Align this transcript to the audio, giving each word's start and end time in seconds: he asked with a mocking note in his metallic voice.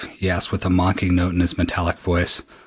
he 0.17 0.31
asked 0.31 0.51
with 0.51 0.65
a 0.65 0.69
mocking 0.71 1.13
note 1.13 1.31
in 1.31 1.41
his 1.41 1.59
metallic 1.59 1.99
voice. 1.99 2.41